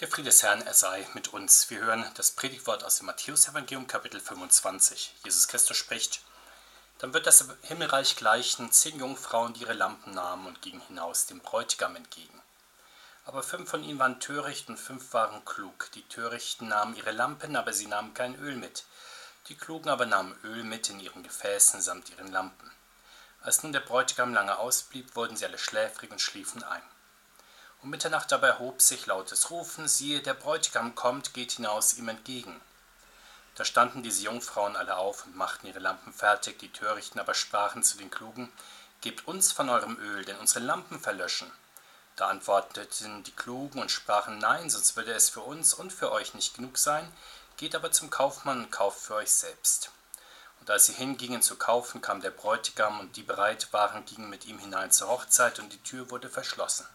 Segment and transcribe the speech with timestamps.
[0.00, 1.70] Der Friede des Herrn, er sei mit uns.
[1.70, 5.12] Wir hören das Predigtwort aus dem Matthäusevangelium, Kapitel 25.
[5.24, 6.20] Jesus Christus spricht:
[6.98, 11.40] Dann wird das Himmelreich gleichen zehn Jungfrauen, die ihre Lampen nahmen und gingen hinaus dem
[11.40, 12.40] Bräutigam entgegen.
[13.24, 15.90] Aber fünf von ihnen waren töricht und fünf waren klug.
[15.96, 18.84] Die Törichten nahmen ihre Lampen, aber sie nahmen kein Öl mit.
[19.48, 22.70] Die Klugen aber nahmen Öl mit in ihren Gefäßen samt ihren Lampen.
[23.40, 26.82] Als nun der Bräutigam lange ausblieb, wurden sie alle schläfrig und schliefen ein.
[27.82, 32.60] Um Mitternacht dabei erhob sich lautes Rufen, siehe, der Bräutigam kommt, geht hinaus ihm entgegen.
[33.54, 37.82] Da standen diese Jungfrauen alle auf und machten ihre Lampen fertig, die Törichten aber sprachen
[37.82, 38.52] zu den Klugen,
[39.00, 41.52] Gebt uns von eurem Öl, denn unsere Lampen verlöschen.
[42.16, 46.34] Da antworteten die Klugen und sprachen, Nein, sonst würde es für uns und für euch
[46.34, 47.12] nicht genug sein,
[47.56, 49.92] geht aber zum Kaufmann und kauft für euch selbst.
[50.58, 54.46] Und als sie hingingen zu kaufen, kam der Bräutigam, und die bereit waren, gingen mit
[54.46, 56.88] ihm hinein zur Hochzeit, und die Tür wurde verschlossen.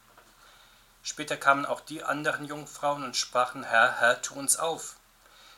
[1.03, 4.95] Später kamen auch die anderen Jungfrauen und sprachen, Herr, Herr, tu uns auf.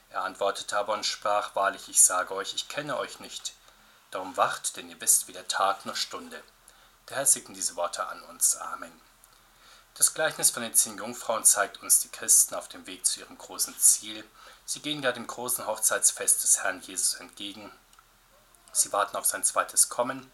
[0.10, 3.54] Er antwortete aber und sprach, Wahrlich, ich sage euch, ich kenne euch nicht.
[4.10, 6.42] Darum wacht, denn ihr wisst weder Tag noch Stunde.
[7.10, 8.58] Der Herr segne diese Worte an uns.
[8.58, 8.92] Amen.
[9.94, 13.38] Das Gleichnis von den zehn Jungfrauen zeigt uns die Christen auf dem Weg zu ihrem
[13.38, 14.26] großen Ziel.
[14.66, 17.72] Sie gehen ja dem großen Hochzeitsfest des Herrn Jesus entgegen.
[18.72, 20.32] Sie warten auf sein zweites Kommen.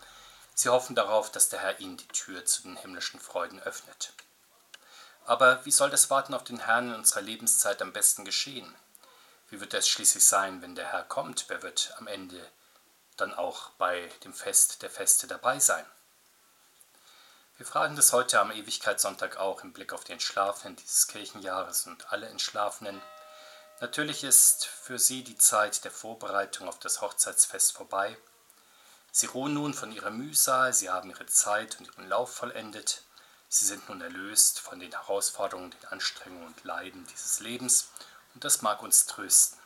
[0.56, 4.14] Sie hoffen darauf, dass der Herr ihnen die Tür zu den himmlischen Freuden öffnet.
[5.26, 8.76] Aber wie soll das Warten auf den Herrn in unserer Lebenszeit am besten geschehen?
[9.50, 11.46] Wie wird es schließlich sein, wenn der Herr kommt?
[11.48, 12.46] Wer wird am Ende
[13.18, 15.86] dann auch bei dem Fest der Feste dabei sein?
[17.58, 22.12] Wir fragen das heute am Ewigkeitssonntag auch im Blick auf die Entschlafenen dieses Kirchenjahres und
[22.12, 23.00] alle Entschlafenen.
[23.82, 28.18] Natürlich ist für sie die Zeit der Vorbereitung auf das Hochzeitsfest vorbei.
[29.12, 33.04] Sie ruhen nun von ihrer Mühsal, sie haben ihre Zeit und ihren Lauf vollendet.
[33.54, 37.90] Sie sind nun erlöst von den Herausforderungen, den Anstrengungen und Leiden dieses Lebens
[38.34, 39.60] und das mag uns trösten.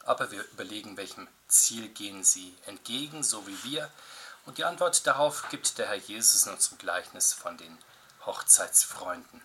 [0.00, 3.90] Aber wir überlegen, welchem Ziel gehen sie entgegen, so wie wir.
[4.44, 7.78] Und die Antwort darauf gibt der Herr Jesus in unserem Gleichnis von den
[8.26, 9.40] Hochzeitsfreunden.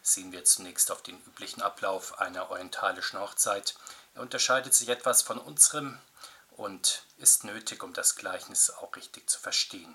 [0.00, 3.74] Sehen wir zunächst auf den üblichen Ablauf einer orientalischen Hochzeit.
[4.14, 5.98] Er unterscheidet sich etwas von unserem
[6.52, 9.94] und ist nötig, um das Gleichnis auch richtig zu verstehen.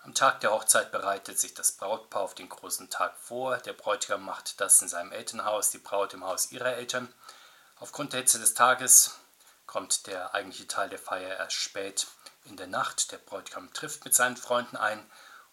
[0.00, 3.58] Am Tag der Hochzeit bereitet sich das Brautpaar auf den großen Tag vor.
[3.58, 7.12] Der Bräutigam macht das in seinem Elternhaus, die Braut im Haus ihrer Eltern.
[7.80, 9.18] Aufgrund der Hitze des Tages
[9.66, 12.06] kommt der eigentliche Teil der Feier erst spät
[12.44, 13.12] in der Nacht.
[13.12, 15.04] Der Bräutigam trifft mit seinen Freunden ein,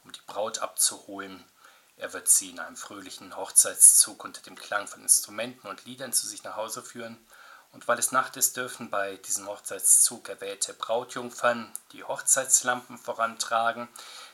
[0.03, 1.43] um die Braut abzuholen.
[1.97, 6.27] Er wird sie in einem fröhlichen Hochzeitszug unter dem Klang von Instrumenten und Liedern zu
[6.27, 7.17] sich nach Hause führen.
[7.75, 13.89] Und weil es Nacht ist, dürfen bei diesem Hochzeitszug erwählte Brautjungfern die Hochzeitslampen vorantragen.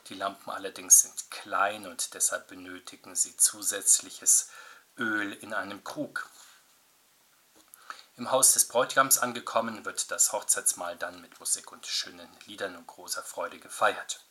[0.09, 4.50] Die Lampen allerdings sind klein und deshalb benötigen sie zusätzliches
[4.96, 6.29] Öl in einem Krug.
[8.16, 12.85] Im Haus des Bräutigams angekommen, wird das Hochzeitsmahl dann mit Musik und schönen Liedern und
[12.85, 14.23] großer Freude gefeiert.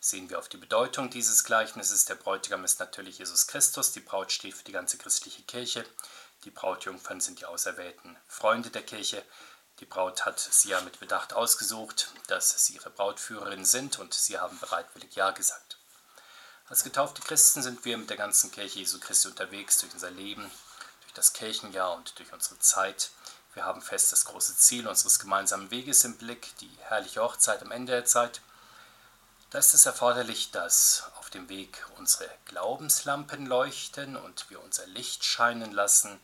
[0.00, 2.06] Sehen wir auf die Bedeutung dieses Gleichnisses.
[2.06, 5.86] Der Bräutigam ist natürlich Jesus Christus, die Braut steht für die ganze christliche Kirche.
[6.46, 9.20] Die Brautjungfern sind die auserwählten Freunde der Kirche.
[9.80, 14.38] Die Braut hat sie ja mit Bedacht ausgesucht, dass sie ihre Brautführerin sind und sie
[14.38, 15.76] haben bereitwillig Ja gesagt.
[16.68, 20.48] Als getaufte Christen sind wir mit der ganzen Kirche Jesu Christi unterwegs durch unser Leben,
[21.00, 23.10] durch das Kirchenjahr und durch unsere Zeit.
[23.54, 27.72] Wir haben fest das große Ziel unseres gemeinsamen Weges im Blick, die herrliche Hochzeit am
[27.72, 28.40] Ende der Zeit.
[29.50, 35.24] Da ist es erforderlich, dass auf dem Weg unsere Glaubenslampen leuchten und wir unser Licht
[35.24, 36.20] scheinen lassen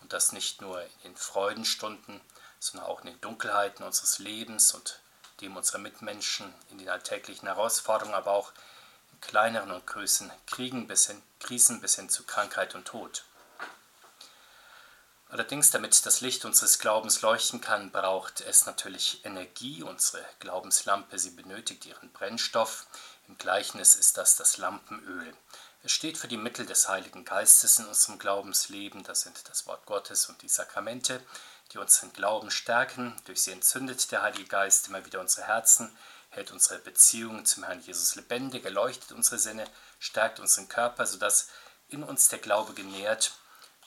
[0.00, 2.18] und das nicht nur in den Freudenstunden,
[2.58, 5.00] sondern auch in den Dunkelheiten unseres Lebens und
[5.42, 8.52] dem unserer Mitmenschen, in den alltäglichen Herausforderungen, aber auch
[9.12, 13.24] in kleineren und größeren Kriegen bis hin, Krisen bis hin zu Krankheit und Tod.
[15.28, 19.82] Allerdings, damit das Licht unseres Glaubens leuchten kann, braucht es natürlich Energie.
[19.82, 22.86] Unsere Glaubenslampe, sie benötigt ihren Brennstoff.
[23.28, 25.36] Im Gleichnis ist das das Lampenöl.
[25.82, 29.04] Es steht für die Mittel des Heiligen Geistes in unserem Glaubensleben.
[29.04, 31.22] Das sind das Wort Gottes und die Sakramente,
[31.70, 33.14] die unseren Glauben stärken.
[33.26, 35.94] Durch sie entzündet der Heilige Geist immer wieder unsere Herzen,
[36.30, 39.66] hält unsere Beziehungen zum Herrn Jesus lebendig, erleuchtet unsere Sinne,
[39.98, 41.48] stärkt unseren Körper, sodass
[41.90, 43.32] in uns der Glaube genährt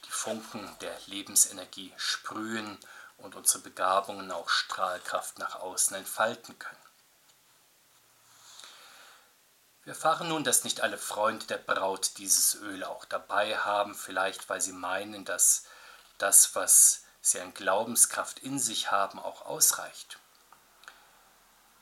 [0.05, 2.77] die Funken der Lebensenergie sprühen
[3.17, 6.80] und unsere Begabungen auch Strahlkraft nach außen entfalten können.
[9.83, 14.47] Wir erfahren nun, dass nicht alle Freunde der Braut dieses Öl auch dabei haben, vielleicht
[14.47, 15.63] weil sie meinen, dass
[16.19, 20.19] das, was sie an Glaubenskraft in sich haben, auch ausreicht.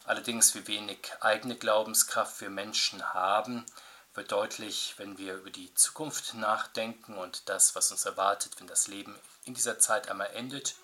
[0.05, 3.65] Allerdings, wie wenig eigene Glaubenskraft wir Menschen haben,
[4.13, 8.87] wird deutlich, wenn wir über die Zukunft nachdenken und das, was uns erwartet, wenn das
[8.87, 10.75] Leben in dieser Zeit einmal endet.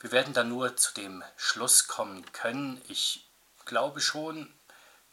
[0.00, 3.28] Wir werden dann nur zu dem Schluss kommen können, ich
[3.66, 4.52] glaube schon,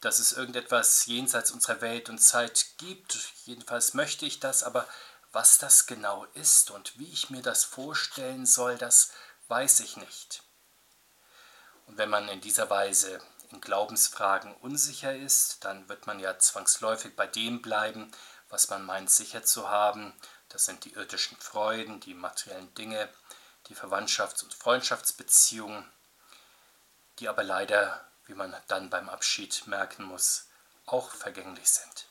[0.04, 3.18] dass es irgendetwas jenseits unserer Welt und Zeit gibt.
[3.46, 4.88] Jedenfalls möchte ich das, aber
[5.32, 9.12] was das genau ist und wie ich mir das vorstellen soll, das
[9.48, 10.44] weiß ich nicht.
[11.88, 13.20] Und wenn man in dieser Weise
[13.52, 18.12] in Glaubensfragen unsicher ist, dann wird man ja zwangsläufig bei dem bleiben,
[18.50, 20.14] was man meint sicher zu haben.
[20.50, 23.10] Das sind die irdischen Freuden, die materiellen Dinge,
[23.68, 25.90] die Verwandtschafts- und Freundschaftsbeziehungen,
[27.20, 30.48] die aber leider, wie man dann beim Abschied merken muss,
[30.86, 32.08] auch vergänglich sind.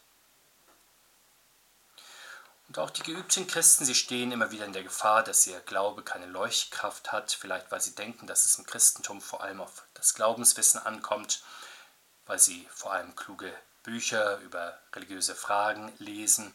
[2.69, 6.03] Und auch die geübten Christen, sie stehen immer wieder in der Gefahr, dass ihr Glaube
[6.03, 10.15] keine Leuchtkraft hat, vielleicht weil sie denken, dass es im Christentum vor allem auf das
[10.15, 11.43] Glaubenswissen ankommt,
[12.25, 16.55] weil sie vor allem kluge Bücher über religiöse Fragen lesen,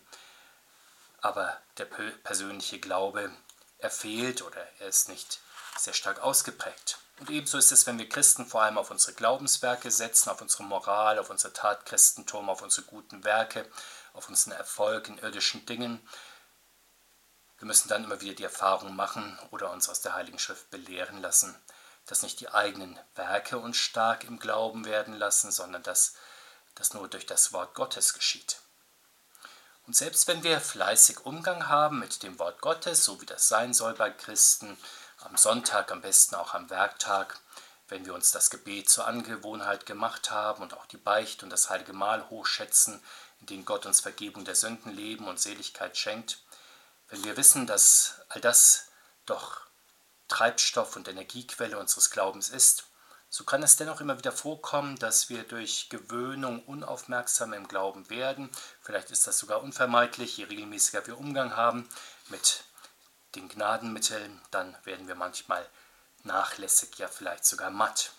[1.21, 3.31] aber der persönliche Glaube,
[3.79, 5.39] er fehlt oder er ist nicht
[5.77, 6.99] sehr stark ausgeprägt.
[7.19, 10.63] Und ebenso ist es, wenn wir Christen vor allem auf unsere Glaubenswerke setzen, auf unsere
[10.63, 13.65] Moral, auf unser Tatchristentum, auf unsere guten Werke,
[14.13, 16.07] auf unseren Erfolg in irdischen Dingen.
[17.57, 21.19] Wir müssen dann immer wieder die Erfahrung machen oder uns aus der Heiligen Schrift belehren
[21.21, 21.55] lassen,
[22.05, 26.13] dass nicht die eigenen Werke uns stark im Glauben werden lassen, sondern dass
[26.75, 28.61] das nur durch das Wort Gottes geschieht.
[29.87, 33.73] Und selbst wenn wir fleißig Umgang haben mit dem Wort Gottes, so wie das sein
[33.73, 34.77] soll bei Christen,
[35.27, 37.39] am Sonntag, am besten auch am Werktag,
[37.89, 41.69] wenn wir uns das Gebet zur Angewohnheit gemacht haben und auch die Beicht und das
[41.69, 43.01] heilige Mahl hochschätzen,
[43.41, 46.39] in denen Gott uns Vergebung der Sünden, Leben und Seligkeit schenkt,
[47.09, 48.87] wenn wir wissen, dass all das
[49.25, 49.61] doch
[50.27, 52.85] Treibstoff und Energiequelle unseres Glaubens ist,
[53.29, 58.49] so kann es dennoch immer wieder vorkommen, dass wir durch Gewöhnung unaufmerksam im Glauben werden.
[58.81, 61.89] Vielleicht ist das sogar unvermeidlich, je regelmäßiger wir Umgang haben
[62.29, 62.63] mit
[63.37, 65.65] den Gnadenmitteln, dann werden wir manchmal
[66.23, 68.11] nachlässig, ja vielleicht sogar matt.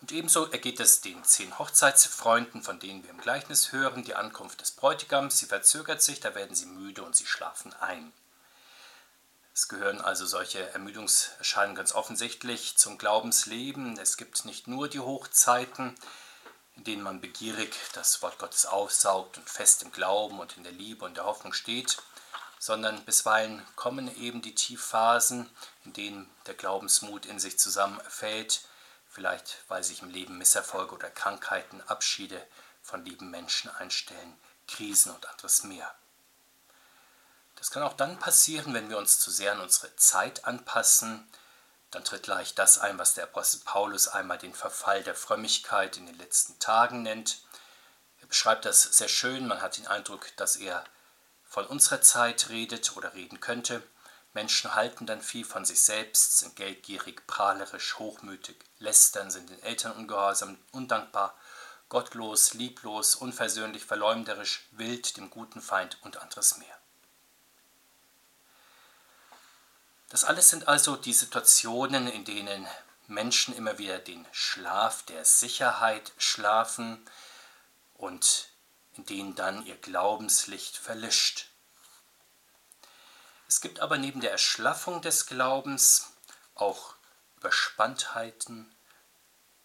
[0.00, 4.60] Und ebenso ergeht es den zehn Hochzeitsfreunden, von denen wir im Gleichnis hören, die Ankunft
[4.60, 8.12] des Bräutigams, sie verzögert sich, da werden sie müde und sie schlafen ein.
[9.54, 13.98] Es gehören also solche Ermüdungserscheinungen ganz offensichtlich zum Glaubensleben.
[13.98, 15.94] Es gibt nicht nur die Hochzeiten,
[16.76, 20.72] in denen man begierig das Wort Gottes aufsaugt und fest im Glauben und in der
[20.72, 21.96] Liebe und der Hoffnung steht,
[22.58, 25.48] sondern bisweilen kommen eben die Tiefphasen,
[25.84, 28.62] in denen der Glaubensmut in sich zusammenfällt,
[29.08, 32.44] vielleicht weil sich im Leben Misserfolge oder Krankheiten, Abschiede
[32.82, 34.38] von lieben Menschen einstellen,
[34.68, 35.94] Krisen und anderes mehr.
[37.56, 41.26] Das kann auch dann passieren, wenn wir uns zu sehr an unsere Zeit anpassen.
[41.90, 46.06] Dann tritt leicht das ein, was der Apostel Paulus einmal den Verfall der Frömmigkeit in
[46.06, 47.40] den letzten Tagen nennt.
[48.20, 49.46] Er beschreibt das sehr schön.
[49.46, 50.84] Man hat den Eindruck, dass er
[51.56, 53.82] von unserer Zeit redet oder reden könnte.
[54.34, 59.92] Menschen halten dann viel von sich selbst, sind geldgierig, prahlerisch, hochmütig, lästern, sind den Eltern
[59.92, 61.34] ungehorsam, undankbar,
[61.88, 66.76] gottlos, lieblos, unversöhnlich, verleumderisch, wild, dem guten Feind und anderes mehr.
[70.10, 72.66] Das alles sind also die Situationen, in denen
[73.06, 77.02] Menschen immer wieder den Schlaf der Sicherheit schlafen
[77.94, 78.50] und
[78.96, 81.50] in denen dann ihr Glaubenslicht verlischt.
[83.48, 86.12] Es gibt aber neben der Erschlaffung des Glaubens
[86.54, 86.94] auch
[87.36, 88.74] Überspanntheiten,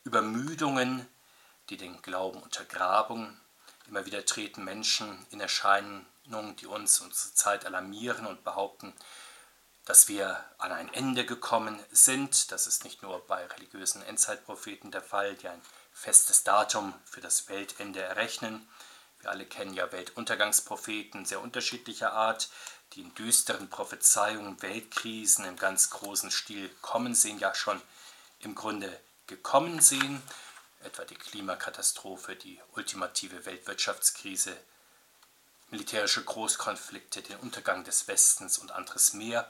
[0.04, 1.08] Übermüdungen,
[1.70, 3.40] die den Glauben untergraben.
[3.88, 6.06] Immer wieder treten Menschen in Erscheinung,
[6.58, 8.94] die uns unsere Zeit alarmieren und behaupten,
[9.86, 12.52] dass wir an ein Ende gekommen sind.
[12.52, 17.50] Das ist nicht nur bei religiösen Endzeitpropheten der Fall, die ein festes Datum für das
[17.50, 18.68] Weltende errechnen.
[19.22, 22.50] Wir alle kennen ja Weltuntergangspropheten sehr unterschiedlicher Art,
[22.94, 27.82] die in düsteren Prophezeiungen Weltkrisen im ganz großen Stil kommen sehen, ja schon
[28.40, 30.22] im Grunde gekommen sehen,
[30.84, 34.58] etwa die Klimakatastrophe, die ultimative Weltwirtschaftskrise,
[35.70, 39.50] militärische Großkonflikte, den Untergang des Westens und anderes mehr,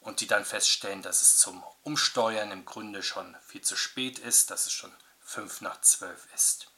[0.00, 4.50] und die dann feststellen, dass es zum Umsteuern im Grunde schon viel zu spät ist,
[4.50, 6.68] dass es schon fünf nach zwölf ist.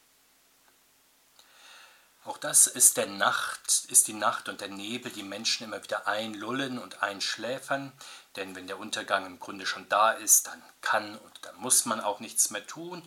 [2.25, 6.07] Auch das ist der Nacht, ist die Nacht und der Nebel, die Menschen immer wieder
[6.07, 7.93] einlullen und einschläfern,
[8.37, 12.01] denn wenn der Untergang im Grunde schon da ist, dann kann und dann muss man
[12.01, 13.03] auch nichts mehr tun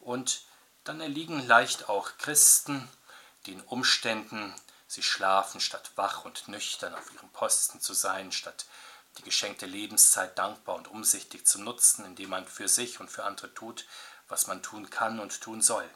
[0.00, 0.42] und
[0.84, 2.88] dann erliegen leicht auch Christen
[3.46, 4.54] den Umständen,
[4.86, 8.66] sie schlafen, statt wach und nüchtern auf ihrem Posten zu sein, statt
[9.16, 13.52] die geschenkte Lebenszeit dankbar und umsichtig zu nutzen, indem man für sich und für andere
[13.54, 13.86] tut,
[14.28, 15.88] was man tun kann und tun soll.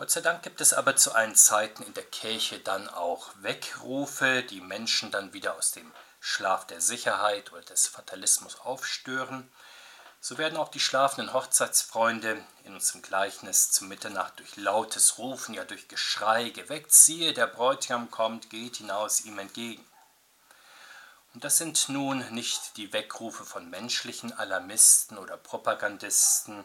[0.00, 4.42] Gott sei Dank gibt es aber zu allen Zeiten in der Kirche dann auch Weckrufe,
[4.42, 9.52] die Menschen dann wieder aus dem Schlaf der Sicherheit oder des Fatalismus aufstören.
[10.18, 15.64] So werden auch die schlafenden Hochzeitsfreunde in unserem Gleichnis zu Mitternacht durch lautes Rufen, ja
[15.64, 16.94] durch Geschrei geweckt.
[16.94, 19.84] Siehe, der Bräutigam kommt, geht hinaus ihm entgegen.
[21.34, 26.64] Und das sind nun nicht die Weckrufe von menschlichen Alarmisten oder Propagandisten,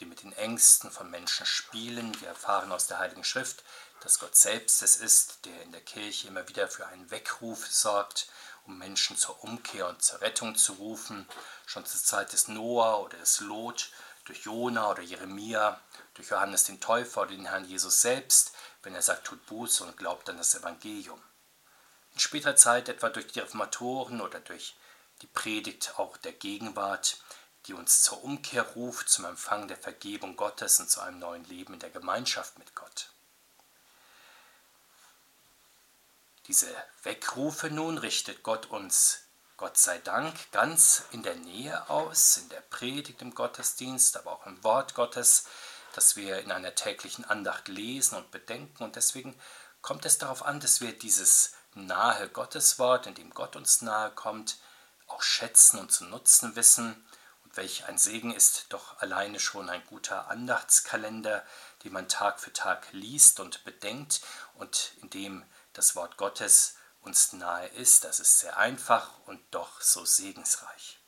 [0.00, 2.18] die mit den Ängsten von Menschen spielen.
[2.20, 3.62] Wir erfahren aus der Heiligen Schrift,
[4.00, 8.28] dass Gott selbst es ist, der in der Kirche immer wieder für einen Weckruf sorgt,
[8.66, 11.28] um Menschen zur Umkehr und zur Rettung zu rufen.
[11.66, 13.90] Schon zur Zeit des Noah oder des Lot,
[14.24, 15.80] durch Jona oder Jeremia,
[16.14, 18.52] durch Johannes den Täufer oder den Herrn Jesus selbst,
[18.82, 21.20] wenn er sagt, tut Buße und glaubt an das Evangelium.
[22.14, 24.74] In später Zeit etwa durch die Reformatoren oder durch
[25.22, 27.18] die Predigt auch der Gegenwart
[27.66, 31.74] die uns zur Umkehr ruft, zum Empfang der Vergebung Gottes und zu einem neuen Leben
[31.74, 33.10] in der Gemeinschaft mit Gott.
[36.46, 36.66] Diese
[37.02, 39.20] Weckrufe nun richtet Gott uns,
[39.56, 44.46] Gott sei Dank, ganz in der Nähe aus, in der Predigt im Gottesdienst, aber auch
[44.46, 45.44] im Wort Gottes,
[45.94, 48.82] das wir in einer täglichen Andacht lesen und bedenken.
[48.82, 49.38] Und deswegen
[49.82, 54.58] kommt es darauf an, dass wir dieses nahe Gotteswort, in dem Gott uns nahe kommt,
[55.08, 57.04] auch schätzen und zu nutzen wissen
[57.54, 61.44] Welch ein Segen ist doch alleine schon ein guter Andachtskalender,
[61.82, 64.20] den man Tag für Tag liest und bedenkt
[64.54, 68.04] und in dem das Wort Gottes uns nahe ist.
[68.04, 71.00] Das ist sehr einfach und doch so segensreich.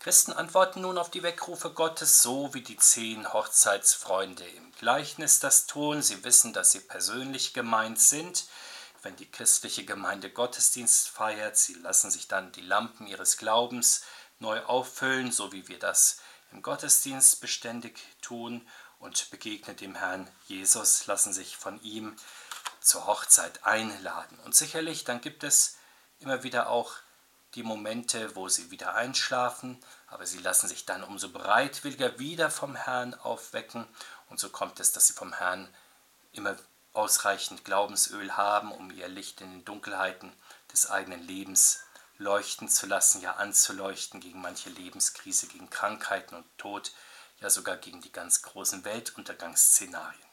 [0.00, 5.66] Christen antworten nun auf die Weckrufe Gottes so, wie die zehn Hochzeitsfreunde im Gleichnis das
[5.66, 6.02] tun.
[6.02, 8.44] Sie wissen, dass sie persönlich gemeint sind.
[9.02, 14.02] Wenn die christliche Gemeinde Gottesdienst feiert, sie lassen sich dann die Lampen ihres Glaubens
[14.44, 16.18] neu auffüllen, so wie wir das
[16.52, 18.66] im Gottesdienst beständig tun
[18.98, 22.14] und begegnen dem Herrn Jesus, lassen sich von ihm
[22.80, 24.38] zur Hochzeit einladen.
[24.44, 25.78] Und sicherlich, dann gibt es
[26.20, 26.92] immer wieder auch
[27.54, 32.76] die Momente, wo sie wieder einschlafen, aber sie lassen sich dann umso bereitwilliger wieder vom
[32.76, 33.86] Herrn aufwecken.
[34.28, 35.72] Und so kommt es, dass sie vom Herrn
[36.32, 36.56] immer
[36.92, 40.32] ausreichend Glaubensöl haben, um ihr Licht in den Dunkelheiten
[40.72, 41.83] des eigenen Lebens
[42.18, 46.92] leuchten zu lassen, ja anzuleuchten gegen manche Lebenskrise, gegen Krankheiten und Tod,
[47.40, 50.24] ja sogar gegen die ganz großen Weltuntergangsszenarien.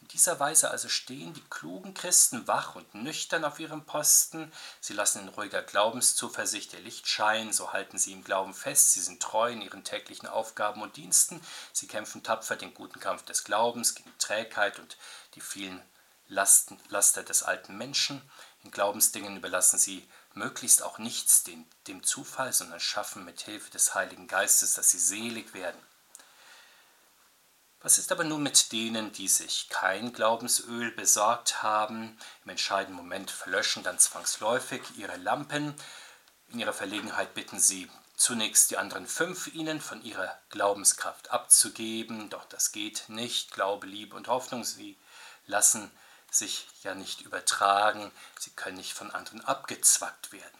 [0.00, 4.52] In dieser Weise also stehen die klugen Christen wach und nüchtern auf ihrem Posten.
[4.80, 8.92] Sie lassen in ruhiger Glaubenszuversicht ihr Licht scheinen, so halten sie im Glauben fest.
[8.92, 11.42] Sie sind treu in ihren täglichen Aufgaben und Diensten.
[11.72, 14.96] Sie kämpfen tapfer den guten Kampf des Glaubens gegen Trägheit und
[15.34, 15.82] die vielen
[16.28, 18.22] Lasten, Laster des alten Menschen.
[18.64, 23.94] In Glaubensdingen überlassen sie möglichst auch nichts dem, dem Zufall, sondern schaffen mit Hilfe des
[23.94, 25.80] Heiligen Geistes, dass sie selig werden.
[27.80, 33.30] Was ist aber nun mit denen, die sich kein Glaubensöl besorgt haben, im entscheidenden Moment
[33.30, 35.74] verlöschen dann zwangsläufig ihre Lampen,
[36.48, 42.44] in ihrer Verlegenheit bitten sie zunächst die anderen fünf ihnen von ihrer Glaubenskraft abzugeben, doch
[42.46, 44.98] das geht nicht, Glaube, Liebe und Hoffnung, sie
[45.46, 45.90] lassen
[46.30, 50.58] sich ja nicht übertragen, sie können nicht von anderen abgezwackt werden.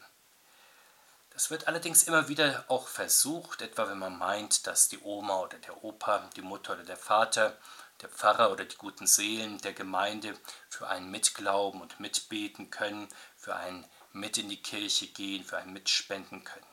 [1.30, 5.58] Das wird allerdings immer wieder auch versucht, etwa wenn man meint, dass die Oma oder
[5.58, 7.56] der Opa, die Mutter oder der Vater,
[8.00, 10.36] der Pfarrer oder die guten Seelen der Gemeinde
[10.68, 15.72] für einen mitglauben und mitbeten können, für einen mit in die Kirche gehen, für einen
[15.72, 16.66] mitspenden können.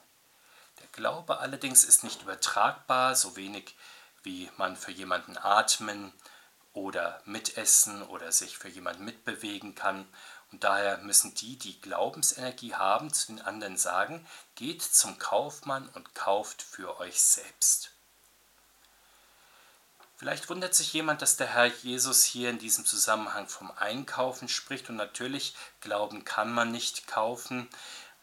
[0.80, 3.75] Der Glaube allerdings ist nicht übertragbar, so wenig
[4.24, 6.12] wie man für jemanden atmen,
[6.75, 10.08] oder mitessen oder sich für jemanden mitbewegen kann.
[10.51, 16.13] Und daher müssen die, die Glaubensenergie haben, zu den anderen sagen, geht zum Kaufmann und
[16.13, 17.91] kauft für euch selbst.
[20.17, 24.89] Vielleicht wundert sich jemand, dass der Herr Jesus hier in diesem Zusammenhang vom Einkaufen spricht.
[24.89, 27.70] Und natürlich, Glauben kann man nicht kaufen,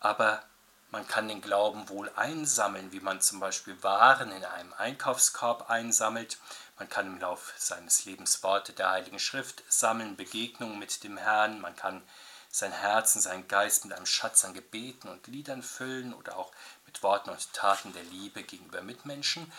[0.00, 0.42] aber
[0.90, 6.38] man kann den Glauben wohl einsammeln, wie man zum Beispiel Waren in einem Einkaufskorb einsammelt.
[6.82, 11.60] Man kann im Laufe seines Lebens Worte der Heiligen Schrift sammeln, Begegnungen mit dem Herrn.
[11.60, 12.02] Man kann
[12.50, 16.50] sein Herz und seinen Geist mit einem Schatz an Gebeten und Liedern füllen oder auch
[16.84, 19.52] mit Worten und Taten der Liebe gegenüber Mitmenschen.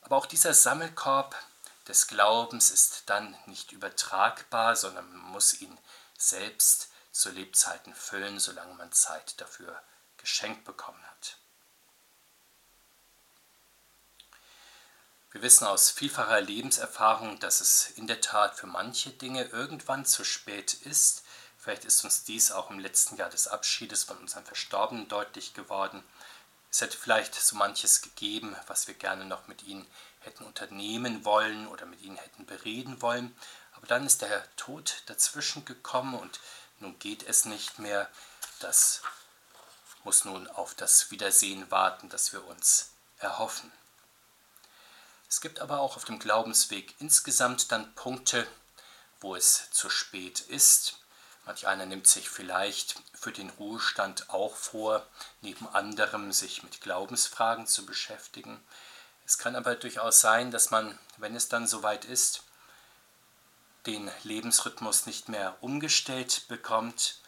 [0.00, 1.36] Aber auch dieser Sammelkorb
[1.86, 5.76] des Glaubens ist dann nicht übertragbar, sondern man muss ihn
[6.16, 9.78] selbst zu Lebzeiten füllen, solange man Zeit dafür
[10.16, 11.36] geschenkt bekommen hat.
[15.32, 20.24] Wir wissen aus vielfacher Lebenserfahrung, dass es in der Tat für manche Dinge irgendwann zu
[20.24, 21.22] spät ist.
[21.56, 26.02] Vielleicht ist uns dies auch im letzten Jahr des Abschiedes von unseren Verstorbenen deutlich geworden.
[26.72, 29.86] Es hätte vielleicht so manches gegeben, was wir gerne noch mit ihnen
[30.20, 33.36] hätten unternehmen wollen oder mit ihnen hätten bereden wollen.
[33.76, 36.40] Aber dann ist der Tod dazwischen gekommen und
[36.80, 38.10] nun geht es nicht mehr.
[38.58, 39.02] Das
[40.02, 43.70] muss nun auf das Wiedersehen warten, das wir uns erhoffen.
[45.30, 48.48] Es gibt aber auch auf dem Glaubensweg insgesamt dann Punkte,
[49.20, 50.98] wo es zu spät ist.
[51.46, 55.06] Manch einer nimmt sich vielleicht für den Ruhestand auch vor,
[55.40, 58.60] neben anderem sich mit Glaubensfragen zu beschäftigen.
[59.24, 62.42] Es kann aber durchaus sein, dass man, wenn es dann soweit ist,
[63.86, 67.20] den Lebensrhythmus nicht mehr umgestellt bekommt.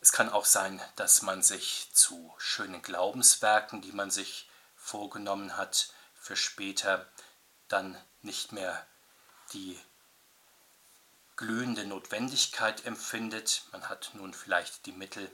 [0.00, 5.88] Es kann auch sein, dass man sich zu schönen Glaubenswerken, die man sich vorgenommen hat,
[6.24, 7.06] für später
[7.68, 8.86] dann nicht mehr
[9.52, 9.78] die
[11.36, 13.64] glühende Notwendigkeit empfindet.
[13.72, 15.30] Man hat nun vielleicht die Mittel,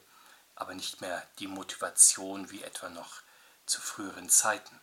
[0.56, 3.22] aber nicht mehr die Motivation wie etwa noch
[3.66, 4.80] zu früheren Zeiten.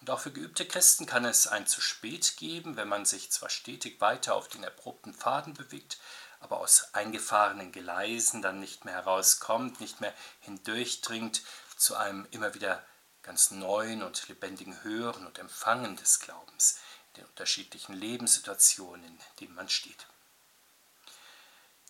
[0.00, 3.50] Und auch für geübte Christen kann es ein zu spät geben, wenn man sich zwar
[3.50, 5.98] stetig weiter auf den erprobten Pfaden bewegt,
[6.40, 11.42] aber aus eingefahrenen Gleisen dann nicht mehr herauskommt, nicht mehr hindurchdringt
[11.76, 12.82] zu einem immer wieder
[13.24, 16.78] ganz neuen und lebendigen Hören und Empfangen des Glaubens
[17.08, 20.06] in den unterschiedlichen Lebenssituationen, in denen man steht.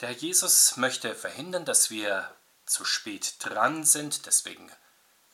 [0.01, 2.35] Der Herr Jesus möchte verhindern, dass wir
[2.67, 4.71] zu spät dran sind, deswegen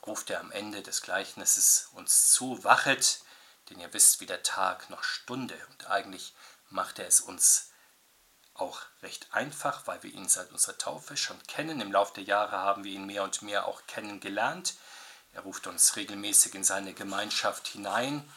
[0.07, 3.21] ruft er am Ende des Gleichnisses uns zu, wachet,
[3.69, 5.54] denn ihr wisst, wie der Tag noch Stunde.
[5.71, 6.35] Und eigentlich
[6.71, 7.71] macht er es uns
[8.54, 11.80] auch recht einfach, weil wir ihn seit unserer Taufe schon kennen.
[11.80, 14.75] Im Laufe der Jahre haben wir ihn mehr und mehr auch kennengelernt.
[15.32, 18.28] Er ruft uns regelmäßig in seine Gemeinschaft hinein,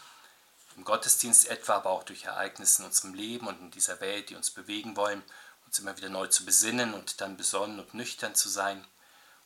[0.75, 4.35] im Gottesdienst etwa, aber auch durch Ereignisse in unserem Leben und in dieser Welt, die
[4.35, 5.23] uns bewegen wollen,
[5.65, 8.85] uns immer wieder neu zu besinnen und dann besonnen und nüchtern zu sein.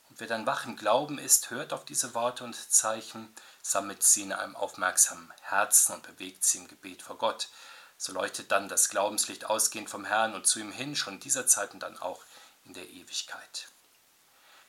[0.09, 4.23] Und wer dann wach im Glauben ist, hört auf diese Worte und Zeichen, sammelt sie
[4.23, 7.49] in einem aufmerksamen Herzen und bewegt sie im Gebet vor Gott.
[7.97, 11.47] So leuchtet dann das Glaubenslicht ausgehend vom Herrn und zu ihm hin, schon in dieser
[11.47, 12.23] Zeit und dann auch
[12.63, 13.67] in der Ewigkeit.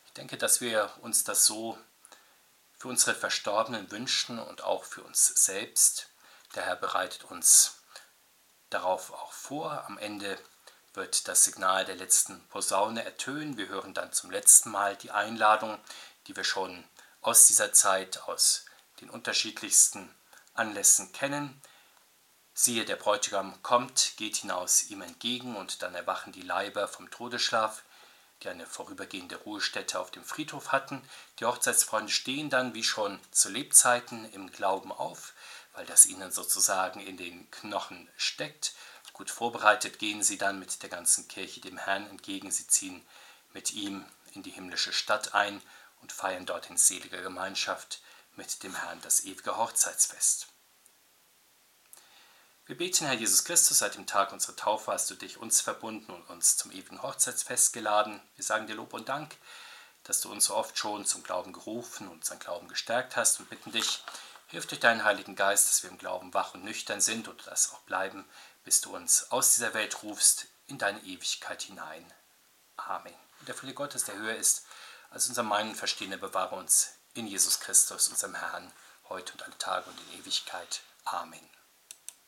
[0.07, 1.79] Ich denke, dass wir uns das so
[2.79, 6.09] für unsere Verstorbenen wünschen und auch für uns selbst.
[6.55, 7.83] Der Herr bereitet uns
[8.71, 9.85] darauf auch vor.
[9.87, 10.39] Am Ende
[10.95, 13.57] wird das Signal der letzten Posaune ertönen.
[13.57, 15.79] Wir hören dann zum letzten Mal die Einladung,
[16.27, 16.85] die wir schon
[17.21, 18.65] aus dieser Zeit, aus
[19.01, 20.15] den unterschiedlichsten
[20.55, 21.61] Anlässen kennen.
[22.55, 27.85] Siehe, der Bräutigam kommt, geht hinaus ihm entgegen und dann erwachen die Leiber vom Todesschlaf
[28.43, 31.03] die eine vorübergehende Ruhestätte auf dem Friedhof hatten.
[31.39, 35.35] Die Hochzeitsfreunde stehen dann wie schon zu Lebzeiten im Glauben auf,
[35.73, 38.75] weil das ihnen sozusagen in den Knochen steckt.
[39.13, 42.51] Gut vorbereitet gehen sie dann mit der ganzen Kirche dem Herrn entgegen.
[42.51, 43.05] Sie ziehen
[43.53, 45.61] mit ihm in die himmlische Stadt ein
[46.01, 48.01] und feiern dort in seliger Gemeinschaft
[48.37, 50.49] mit dem Herrn das ewige Hochzeitsfest.
[52.69, 56.13] Wir beten, Herr Jesus Christus, seit dem Tag unserer Taufe hast du dich uns verbunden
[56.13, 58.21] und uns zum ewigen Hochzeitsfest geladen.
[58.37, 59.35] Wir sagen dir Lob und Dank,
[60.05, 63.49] dass du uns so oft schon zum Glauben gerufen und unseren Glauben gestärkt hast und
[63.49, 64.05] bitten dich,
[64.49, 67.73] hilf durch deinen Heiligen Geist, dass wir im Glauben wach und nüchtern sind und das
[67.73, 68.27] auch bleiben,
[68.65, 72.05] bis du uns aus dieser Welt rufst in deine Ewigkeit hinein.
[72.77, 73.15] Amen.
[73.41, 74.67] Und der Friede Gottes, der höher ist
[75.09, 78.71] als unser Meinen Verstehen, bewahre uns in Jesus Christus, unserem Herrn,
[79.09, 80.83] heute und alle Tage und in Ewigkeit.
[81.07, 81.58] Amen.